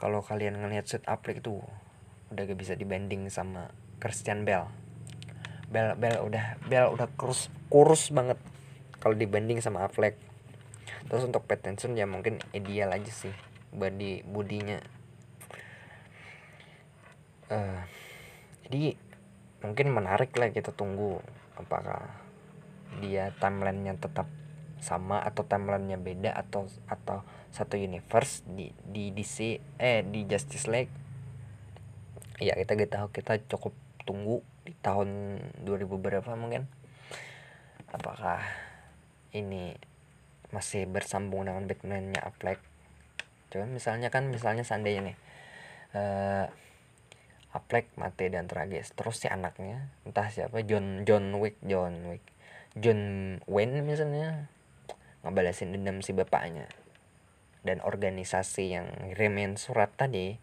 kalau 0.00 0.24
kalian 0.24 0.56
ngelihat 0.56 0.88
suit 0.88 1.04
Affleck 1.04 1.44
itu 1.44 1.60
udah 2.32 2.42
gak 2.48 2.56
bisa 2.56 2.72
dibanding 2.72 3.28
sama 3.28 3.68
Christian 4.00 4.48
Bale. 4.48 4.72
Bale 5.68 6.00
Bale 6.00 6.24
udah 6.24 6.56
Bale 6.64 6.88
udah 6.96 7.06
kurus 7.20 7.52
kurus 7.68 8.08
banget 8.08 8.40
kalau 9.04 9.12
dibanding 9.12 9.60
sama 9.60 9.84
Affleck 9.84 10.16
terus 11.08 11.24
untuk 11.24 11.44
Pattinson 11.44 11.92
ya 11.96 12.08
mungkin 12.08 12.40
ideal 12.56 12.92
aja 12.92 13.08
sih 13.12 13.32
body 13.72 14.24
bodinya 14.24 14.80
uh, 17.52 17.80
jadi 18.68 18.96
mungkin 19.64 19.90
menarik 19.90 20.30
lah 20.38 20.54
kita 20.54 20.70
tunggu 20.70 21.18
apakah 21.58 22.06
dia 23.02 23.34
timelinenya 23.36 23.98
tetap 23.98 24.30
sama 24.78 25.18
atau 25.26 25.42
timelinenya 25.42 25.98
beda 25.98 26.30
atau 26.32 26.70
atau 26.86 27.26
satu 27.50 27.74
universe 27.74 28.46
di 28.46 28.70
di 28.86 29.10
DC 29.10 29.58
eh 29.78 30.06
di 30.06 30.24
Justice 30.24 30.70
League. 30.70 30.92
Ya 32.38 32.54
kita 32.54 32.78
gak 32.78 32.92
tahu. 32.94 33.06
Kita 33.10 33.42
cukup 33.50 33.74
tunggu 34.06 34.46
di 34.62 34.72
tahun 34.78 35.42
2000 35.66 35.90
berapa 35.98 36.30
mungkin. 36.38 36.70
Apakah 37.90 38.38
ini 39.34 39.74
masih 40.54 40.86
bersambung 40.86 41.50
dengan 41.50 41.66
Batman-nya 41.66 42.22
Affleck? 42.22 42.62
Cuman 43.50 43.74
misalnya 43.74 44.08
kan 44.14 44.30
misalnya 44.30 44.62
seandainya 44.62 45.12
nih 45.12 45.16
uh, 45.98 46.46
Affleck 47.48 47.88
mati 47.96 48.28
dan 48.28 48.44
tragis 48.44 48.92
terus 48.92 49.24
si 49.24 49.26
anaknya 49.26 49.88
entah 50.04 50.28
siapa 50.28 50.60
John 50.68 51.08
John 51.08 51.32
Wick 51.40 51.56
John 51.64 52.12
Wick. 52.12 52.20
John 52.76 53.02
Wayne 53.48 53.80
misalnya 53.80 54.52
ngebalasin 55.24 55.72
dendam 55.72 56.04
si 56.04 56.12
bapaknya. 56.12 56.68
Dan 57.64 57.80
organisasi 57.80 58.64
yang 58.76 58.86
ngirimin 59.08 59.56
surat 59.56 59.90
tadi 59.96 60.36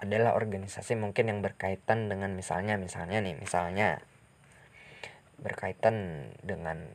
adalah 0.00 0.32
organisasi 0.36 0.96
mungkin 0.96 1.28
yang 1.28 1.40
berkaitan 1.44 2.08
dengan 2.08 2.32
misalnya 2.32 2.80
misalnya 2.80 3.20
nih 3.20 3.36
misalnya 3.36 4.00
berkaitan 5.40 6.28
dengan 6.44 6.88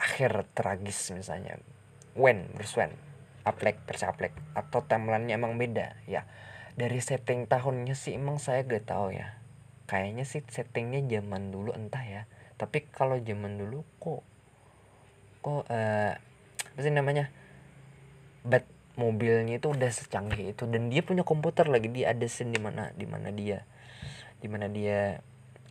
akhir 0.00 0.48
tragis 0.56 1.12
misalnya. 1.12 1.60
When 2.16 2.48
Bruce 2.56 2.80
Wayne. 2.80 2.96
Affleck 3.46 3.78
versi 3.86 4.02
atau 4.58 4.82
timelinenya 4.82 5.38
emang 5.38 5.54
beda 5.54 5.94
ya 6.10 6.26
dari 6.76 7.00
setting 7.00 7.48
tahunnya 7.48 7.96
sih 7.96 8.20
emang 8.20 8.36
saya 8.36 8.60
gak 8.68 8.92
tahu 8.92 9.16
ya. 9.16 9.40
Kayaknya 9.88 10.28
sih 10.28 10.44
settingnya 10.44 11.00
zaman 11.08 11.48
dulu 11.48 11.72
entah 11.72 12.04
ya. 12.04 12.22
Tapi 12.60 12.84
kalau 12.92 13.16
zaman 13.16 13.56
dulu 13.56 13.80
kok 13.96 14.20
kok 15.40 15.64
uh, 15.72 16.12
apa 16.12 16.80
sih 16.84 16.92
namanya? 16.92 17.32
Bat 18.44 18.68
mobilnya 19.00 19.56
itu 19.56 19.72
udah 19.72 19.88
secanggih 19.88 20.52
itu. 20.52 20.68
Dan 20.68 20.92
dia 20.92 21.00
punya 21.00 21.24
komputer 21.24 21.64
lagi 21.72 21.88
dia 21.88 22.12
ada 22.12 22.28
scene 22.28 22.52
di 22.52 22.60
mana 22.60 22.92
di 22.92 23.08
mana 23.08 23.32
dia 23.32 23.64
di 24.36 24.52
mana 24.52 24.68
dia 24.68 25.24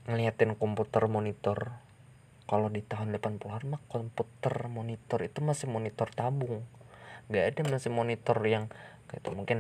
ngeliatin 0.10 0.58
komputer 0.58 1.06
monitor. 1.06 1.78
Kalau 2.46 2.70
di 2.70 2.82
tahun 2.82 3.14
80-an 3.18 3.64
mah 3.74 3.82
komputer 3.90 4.70
monitor 4.70 5.22
itu 5.26 5.42
masih 5.42 5.66
monitor 5.66 6.10
tabung 6.14 6.66
nggak 7.30 7.46
ada 7.56 7.62
masih 7.66 7.92
monitor 7.92 8.38
yang 8.46 8.70
kayak 9.10 9.22
itu. 9.22 9.30
Mungkin 9.34 9.60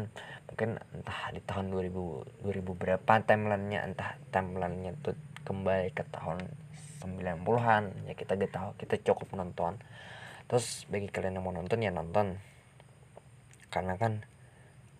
mungkin 0.50 0.70
entah 0.94 1.20
di 1.34 1.42
tahun 1.44 1.74
2000 1.74 2.46
2000 2.46 2.82
berapa 2.82 3.14
timelinenya 3.26 3.80
entah 3.86 4.18
timelinenya 4.30 4.92
itu 4.98 5.12
kembali 5.46 5.90
ke 5.94 6.04
tahun 6.10 6.42
90-an 7.06 8.10
ya 8.10 8.14
kita 8.18 8.34
gak 8.34 8.54
tahu 8.54 8.70
kita 8.82 8.96
cukup 9.06 9.38
nonton. 9.38 9.78
Terus 10.50 10.86
bagi 10.90 11.10
kalian 11.10 11.38
yang 11.38 11.46
mau 11.46 11.54
nonton 11.54 11.82
ya 11.82 11.94
nonton. 11.94 12.42
Karena 13.70 13.98
kan 13.98 14.26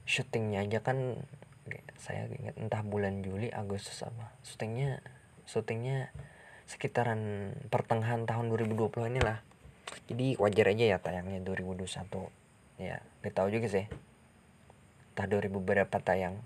syutingnya 0.06 0.62
aja 0.66 0.86
kan 0.86 1.26
saya 1.98 2.30
ingat 2.30 2.62
entah 2.62 2.86
bulan 2.86 3.26
Juli 3.26 3.50
Agustus 3.50 4.06
apa. 4.06 4.38
Syutingnya 4.46 5.02
syutingnya 5.50 6.14
sekitaran 6.66 7.54
pertengahan 7.70 8.26
tahun 8.30 8.54
2020 8.54 9.14
inilah. 9.18 9.42
Jadi 10.06 10.38
wajar 10.38 10.66
aja 10.70 10.86
ya 10.86 10.98
tayangnya 11.02 11.42
2021 11.42 12.45
ya 12.82 13.02
gak 13.24 13.36
tahu 13.36 13.52
juga 13.52 13.68
sih. 13.72 13.86
Entah 15.16 15.28
2000 15.28 15.52
berapa 15.64 15.98
tayang. 16.04 16.44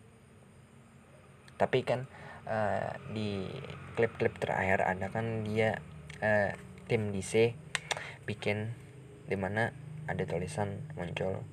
Tapi 1.58 1.84
kan 1.84 2.06
uh, 2.48 2.96
di 3.12 3.50
klip-klip 3.98 4.38
terakhir 4.40 4.86
ada 4.86 5.12
kan 5.12 5.44
dia 5.44 5.82
uh, 6.22 6.54
tim 6.88 7.12
DC 7.12 7.54
bikin 8.26 8.74
di 9.30 9.38
mana 9.38 9.74
ada 10.10 10.26
tulisan 10.26 10.86
muncul 10.98 11.46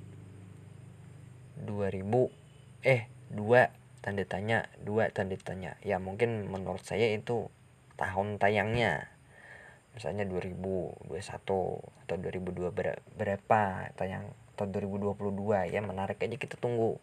2000 1.61 2.85
eh 2.85 3.09
dua 3.29 3.73
tanda 3.99 4.23
tanya 4.23 4.69
dua 4.81 5.09
tanda 5.11 5.35
tanya. 5.35 5.75
Ya 5.83 5.97
mungkin 5.99 6.47
menurut 6.47 6.85
saya 6.85 7.11
itu 7.11 7.49
tahun 7.97 8.37
tayangnya. 8.39 9.09
Misalnya 9.97 10.29
2021 10.29 11.09
atau 11.09 12.15
2002 12.21 12.69
berapa 13.17 13.61
tayang 13.97 14.29
atau 14.57 14.65
2022 14.65 15.69
ya 15.69 15.79
menarik 15.85 16.17
aja 16.17 16.33
kita 16.33 16.57
tunggu 16.57 16.97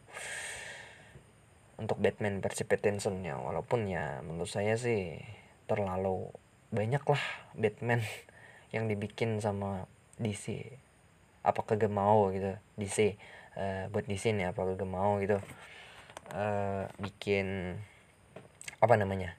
untuk 1.78 1.98
Batman 2.02 2.42
versi 2.42 2.66
Pattinson 2.66 3.22
ya 3.22 3.38
walaupun 3.38 3.86
ya 3.86 4.18
menurut 4.26 4.50
saya 4.50 4.74
sih 4.74 5.22
terlalu 5.70 6.30
banyak 6.74 7.02
lah 7.06 7.24
Batman 7.54 8.02
yang 8.74 8.90
dibikin 8.90 9.38
sama 9.38 9.86
DC 10.18 10.74
apa 11.44 11.60
kagak 11.62 11.92
mau 11.92 12.32
gitu 12.34 12.56
DC 12.80 12.98
uh, 12.98 13.12
eh, 13.58 13.84
buat 13.92 14.06
DC 14.08 14.34
nih 14.34 14.50
apa 14.50 14.60
kagak 14.74 14.88
mau 14.88 15.20
gitu. 15.22 15.38
Uh, 16.32 16.88
bikin 16.96 17.76
apa 18.80 18.96
namanya 18.96 19.36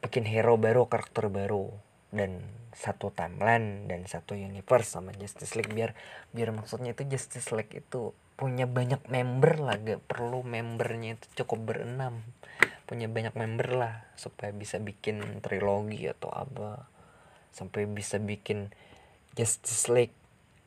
bikin 0.00 0.24
hero 0.24 0.56
baru 0.56 0.88
karakter 0.88 1.28
baru. 1.28 1.70
Dan 2.14 2.46
satu 2.74 3.14
timeline 3.14 3.86
dan 3.86 4.02
satu 4.04 4.34
universe 4.34 4.98
sama 4.98 5.14
Justice 5.14 5.54
League 5.54 5.70
biar 5.70 5.94
biar 6.34 6.50
maksudnya 6.50 6.92
itu 6.92 7.06
Justice 7.06 7.54
League 7.54 7.70
itu 7.70 8.10
punya 8.34 8.66
banyak 8.66 9.06
member 9.06 9.62
lah 9.62 9.78
gak 9.78 10.02
perlu 10.10 10.42
membernya 10.42 11.14
itu 11.14 11.26
cukup 11.42 11.72
berenam. 11.74 12.26
Punya 12.84 13.08
banyak 13.08 13.32
member 13.32 13.78
lah 13.78 13.94
supaya 14.18 14.50
bisa 14.50 14.82
bikin 14.82 15.40
trilogi 15.40 16.04
atau 16.10 16.28
apa. 16.34 16.84
Sampai 17.54 17.86
bisa 17.86 18.18
bikin 18.18 18.74
Justice 19.38 19.86
League 19.88 20.16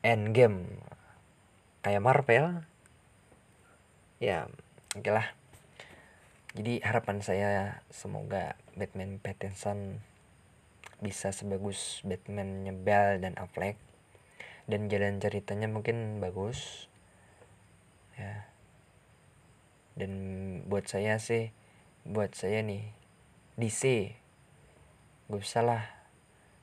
Endgame. 0.00 0.80
Kayak 1.84 2.02
Marvel. 2.02 2.46
Ya 4.18 4.48
oke 4.96 5.04
okay 5.04 5.12
lah. 5.12 5.28
Jadi 6.56 6.80
harapan 6.82 7.20
saya 7.20 7.84
semoga 7.92 8.56
Batman 8.74 9.20
Pattinson 9.20 10.00
bisa 10.98 11.30
sebagus 11.30 12.02
Batman 12.02 12.66
Bell 12.82 13.22
dan 13.22 13.38
Affleck. 13.38 13.78
Dan 14.68 14.92
jalan 14.92 15.22
ceritanya 15.22 15.70
mungkin 15.70 16.20
bagus. 16.20 16.90
Ya. 18.18 18.50
Dan 19.98 20.12
buat 20.68 20.86
saya 20.86 21.18
sih 21.18 21.50
buat 22.08 22.32
saya 22.32 22.64
nih 22.64 22.88
DC 23.60 24.14
gak 25.28 25.40
usah 25.44 25.62
lah. 25.66 25.82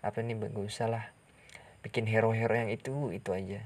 Apa 0.01 0.25
nih 0.25 0.37
gak 0.37 0.65
usah 0.65 0.87
lah. 0.89 1.05
Bikin 1.85 2.09
hero-hero 2.09 2.55
yang 2.55 2.71
itu 2.73 3.13
itu 3.13 3.29
aja. 3.29 3.61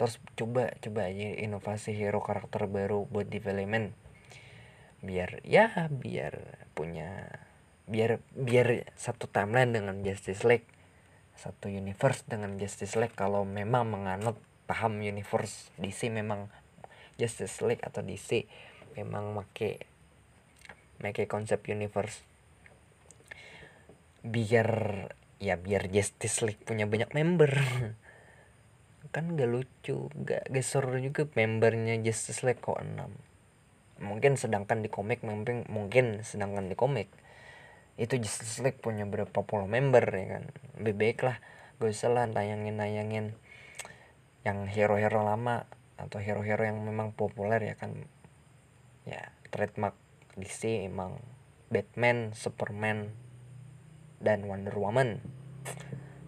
Terus 0.00 0.16
coba 0.32 0.72
coba 0.80 1.12
aja 1.12 1.36
inovasi 1.44 1.92
hero 1.92 2.24
karakter 2.24 2.64
baru 2.70 3.04
buat 3.04 3.28
development. 3.28 3.92
Biar 5.04 5.44
ya 5.44 5.88
biar 5.92 6.64
punya 6.72 7.28
biar 7.90 8.22
biar 8.38 8.86
satu 8.94 9.26
timeline 9.26 9.74
dengan 9.74 9.98
Justice 10.06 10.46
League 10.46 10.68
satu 11.40 11.72
universe 11.72 12.28
dengan 12.28 12.60
Justice 12.60 13.00
League. 13.00 13.16
Kalau 13.16 13.48
memang 13.48 13.88
menganut 13.88 14.36
paham 14.68 15.00
universe 15.00 15.72
DC 15.80 16.12
memang 16.12 16.52
Justice 17.16 17.64
League 17.64 17.80
atau 17.80 18.04
DC 18.04 18.44
memang 19.00 19.32
make 19.32 19.88
make 21.00 21.24
konsep 21.24 21.64
universe. 21.72 22.20
Biar 24.20 24.68
ya 25.40 25.56
biar 25.56 25.88
Justice 25.88 26.44
League 26.44 26.60
punya 26.60 26.84
banyak 26.84 27.16
member. 27.16 27.50
Kan 29.16 29.34
gak 29.34 29.48
lucu 29.48 30.12
gak 30.22 30.52
gesor 30.52 31.00
juga 31.00 31.24
membernya 31.32 31.98
Justice 32.04 32.44
League 32.46 32.62
kok 32.62 32.78
6 32.78 33.30
mungkin 34.00 34.40
sedangkan 34.40 34.80
di 34.80 34.88
komik 34.88 35.20
mungkin 35.20 35.68
mungkin 35.68 36.24
sedangkan 36.24 36.72
di 36.72 36.76
komik 36.78 37.12
itu 38.00 38.16
Justice 38.16 38.64
League 38.64 38.80
punya 38.80 39.04
berapa 39.04 39.44
puluh 39.44 39.68
member 39.68 40.00
ya 40.08 40.40
kan? 40.40 40.44
Bebek 40.80 41.20
lah 41.20 41.36
gak 41.76 41.92
usah 41.92 42.08
lah 42.08 42.24
tayangin 42.32 42.80
tayangin 42.80 43.36
yang 44.40 44.64
hero-hero 44.64 45.20
lama 45.20 45.68
atau 46.00 46.16
hero-hero 46.16 46.64
yang 46.64 46.80
memang 46.80 47.12
populer 47.12 47.60
ya 47.60 47.76
kan? 47.76 48.08
Ya 49.04 49.36
trademark 49.52 49.92
DC 50.40 50.88
emang 50.88 51.20
Batman, 51.68 52.32
Superman, 52.32 53.12
dan 54.16 54.48
Wonder 54.48 54.72
Woman. 54.80 55.20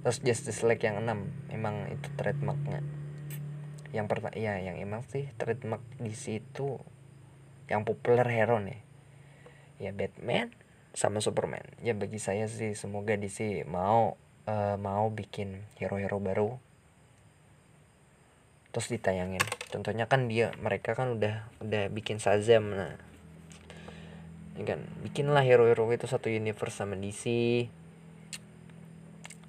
Terus 0.05 0.21
Justice 0.21 0.61
League 0.69 0.85
yang 0.85 1.01
6 1.01 1.57
emang 1.57 1.89
itu 1.89 2.13
trademarknya. 2.21 2.85
Yang 3.97 4.07
pertama 4.13 4.37
ya 4.37 4.61
yang 4.61 4.77
emang 4.77 5.09
sih 5.09 5.33
trademark 5.41 5.81
DC 5.97 6.45
itu 6.45 6.77
yang 7.73 7.89
populer 7.89 8.29
hero 8.29 8.61
nih. 8.61 8.85
Ya 9.81 9.97
Batman 9.97 10.53
sama 10.93 11.25
Superman. 11.25 11.65
Ya 11.81 11.97
bagi 11.97 12.21
saya 12.21 12.45
sih 12.49 12.77
semoga 12.77 13.17
DC 13.17 13.65
mau 13.65 14.21
uh, 14.45 14.77
mau 14.77 15.09
bikin 15.09 15.65
hero-hero 15.81 16.21
baru. 16.21 16.51
Terus 18.73 18.89
ditayangin. 18.89 19.45
Contohnya 19.69 20.09
kan 20.09 20.29
dia 20.29 20.53
mereka 20.61 20.97
kan 20.97 21.17
udah 21.17 21.49
udah 21.61 21.89
bikin 21.93 22.21
Shazam 22.21 22.73
nah. 22.73 22.97
Ya 24.57 24.65
kan? 24.77 24.85
Bikinlah 25.01 25.45
hero-hero 25.45 25.89
itu 25.93 26.05
satu 26.05 26.29
universe 26.29 26.77
sama 26.77 26.97
DC 26.97 27.25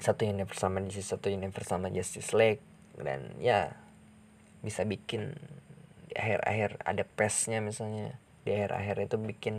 satu 0.04 0.28
universe 0.28 0.60
sama 0.60 0.84
DC 0.84 1.00
satu 1.00 1.32
universe 1.32 1.72
sama 1.72 1.88
Justice 1.88 2.36
League. 2.36 2.64
Dan 3.00 3.36
ya 3.40 3.72
bisa 4.60 4.84
bikin 4.84 5.36
di 6.12 6.16
akhir-akhir 6.16 6.84
ada 6.84 7.04
pesnya 7.04 7.64
misalnya. 7.64 8.20
Di 8.44 8.52
akhir-akhir 8.52 9.08
itu 9.08 9.16
bikin 9.16 9.56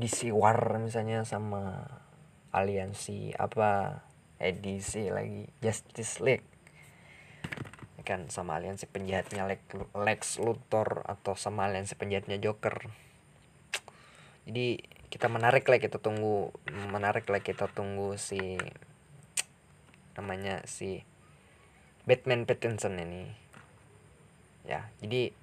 DC 0.00 0.32
War 0.32 0.80
misalnya 0.80 1.28
sama 1.28 1.84
aliansi 2.56 3.36
apa 3.36 4.00
edisi 4.40 5.12
lagi 5.12 5.44
Justice 5.60 6.24
League. 6.24 6.48
Ya 8.00 8.02
kan 8.02 8.32
sama 8.32 8.56
aliansi 8.56 8.88
penjahatnya 8.88 9.44
Lex 9.92 10.40
Luthor 10.40 11.04
atau 11.04 11.36
sama 11.36 11.68
aliansi 11.68 11.94
penjahatnya 12.00 12.40
Joker. 12.40 12.88
Jadi 14.48 14.80
kita 15.12 15.28
menarik 15.28 15.68
lah 15.68 15.76
kita 15.76 16.00
tunggu 16.00 16.48
menarik 16.88 17.28
lah 17.28 17.44
kita 17.44 17.68
tunggu 17.68 18.16
si 18.16 18.56
namanya 20.16 20.64
si 20.64 21.04
Batman 22.08 22.48
Pattinson 22.48 22.96
ini. 22.96 23.28
Ya 24.64 24.88
jadi 25.04 25.36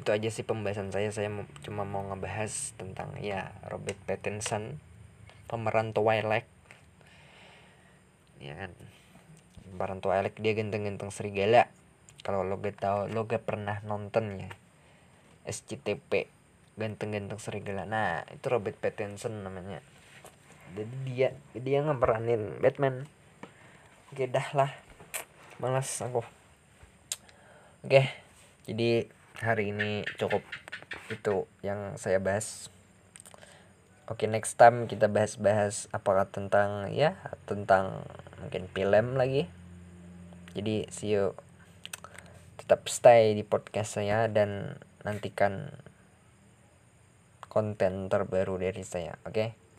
itu 0.00 0.10
aja 0.16 0.32
sih 0.32 0.48
pembahasan 0.48 0.88
saya. 0.88 1.12
Saya 1.12 1.28
cuma 1.60 1.84
mau 1.84 2.00
ngebahas 2.08 2.72
tentang 2.80 3.12
ya 3.20 3.52
Robert 3.68 4.00
Pattinson 4.08 4.80
pemeran 5.44 5.92
Twilight 5.92 6.48
ya 8.40 8.56
kan? 8.56 8.72
Pemeran 9.68 10.00
Twilight 10.00 10.36
dia 10.40 10.56
ganteng-ganteng 10.56 11.12
serigala. 11.12 11.68
Kalau 12.24 12.40
lo 12.40 12.56
gak 12.60 12.80
tau 12.80 13.04
lo 13.12 13.28
gak 13.28 13.44
pernah 13.44 13.84
nonton 13.84 14.40
ya 14.40 14.50
SCTP 15.44 16.32
ganteng-ganteng 16.80 17.36
serigala. 17.36 17.84
Nah 17.84 18.24
itu 18.32 18.48
Robert 18.48 18.80
Pattinson 18.80 19.44
namanya. 19.44 19.84
Jadi 20.72 20.96
dia 21.04 21.36
dia 21.52 21.84
ngeperanin 21.84 22.56
Batman. 22.64 23.04
Oke 24.10 24.26
lah. 24.32 24.72
Malas 25.60 25.92
aku. 26.00 26.24
Oke 27.84 28.30
jadi 28.70 29.10
hari 29.38 29.70
ini 29.70 30.02
cukup 30.18 30.42
itu 31.06 31.46
yang 31.62 31.94
saya 31.94 32.18
bahas. 32.18 32.66
Oke 34.10 34.26
next 34.26 34.58
time 34.58 34.90
kita 34.90 35.06
bahas-bahas 35.06 35.86
apakah 35.94 36.26
tentang 36.26 36.90
ya 36.90 37.14
tentang 37.46 38.02
mungkin 38.42 38.66
film 38.74 39.14
lagi. 39.14 39.46
Jadi 40.58 40.90
see 40.90 41.14
you. 41.14 41.38
Tetap 42.58 42.90
stay 42.90 43.38
di 43.38 43.46
podcast 43.46 44.02
saya 44.02 44.26
dan 44.26 44.74
nantikan 45.06 45.70
konten 47.46 48.10
terbaru 48.10 48.58
dari 48.58 48.82
saya 48.82 49.14
oke? 49.22 49.34
okay? 49.34 49.69